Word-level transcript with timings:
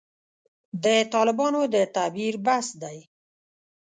د 0.83 0.85
طالبانو 1.13 1.61
د 1.73 1.75
تعبیر 1.95 2.33
بحث 2.45 2.67
دی. 2.81 2.97